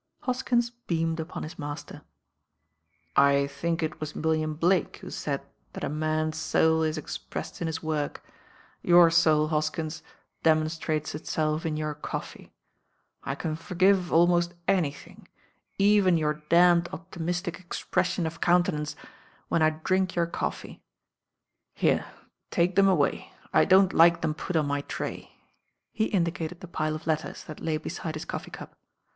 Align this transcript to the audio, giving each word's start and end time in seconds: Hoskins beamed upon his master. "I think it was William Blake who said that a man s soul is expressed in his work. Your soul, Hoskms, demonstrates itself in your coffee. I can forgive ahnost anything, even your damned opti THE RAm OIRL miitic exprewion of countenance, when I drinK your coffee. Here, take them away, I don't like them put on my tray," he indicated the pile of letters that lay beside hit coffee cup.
Hoskins 0.21 0.71
beamed 0.71 1.19
upon 1.19 1.43
his 1.43 1.59
master. 1.59 2.01
"I 3.15 3.45
think 3.45 3.83
it 3.83 3.99
was 3.99 4.15
William 4.15 4.55
Blake 4.55 4.97
who 4.97 5.11
said 5.11 5.43
that 5.73 5.83
a 5.83 5.89
man 5.89 6.29
s 6.29 6.39
soul 6.39 6.81
is 6.81 6.97
expressed 6.97 7.61
in 7.61 7.67
his 7.67 7.83
work. 7.83 8.25
Your 8.81 9.11
soul, 9.11 9.49
Hoskms, 9.49 10.01
demonstrates 10.41 11.13
itself 11.13 11.67
in 11.67 11.77
your 11.77 11.93
coffee. 11.93 12.51
I 13.23 13.35
can 13.35 13.55
forgive 13.55 14.09
ahnost 14.11 14.53
anything, 14.67 15.27
even 15.77 16.17
your 16.17 16.41
damned 16.49 16.85
opti 16.85 17.11
THE 17.11 17.19
RAm 17.19 17.27
OIRL 17.27 17.33
miitic 17.33 17.63
exprewion 17.67 18.25
of 18.25 18.41
countenance, 18.41 18.95
when 19.49 19.61
I 19.61 19.69
drinK 19.69 20.15
your 20.15 20.25
coffee. 20.25 20.81
Here, 21.75 22.05
take 22.49 22.75
them 22.75 22.87
away, 22.87 23.33
I 23.53 23.65
don't 23.65 23.93
like 23.93 24.21
them 24.21 24.33
put 24.33 24.55
on 24.55 24.65
my 24.65 24.81
tray," 24.81 25.29
he 25.91 26.05
indicated 26.05 26.61
the 26.61 26.67
pile 26.67 26.95
of 26.95 27.05
letters 27.05 27.43
that 27.43 27.59
lay 27.59 27.77
beside 27.77 28.15
hit 28.15 28.27
coffee 28.27 28.49
cup. 28.49 28.75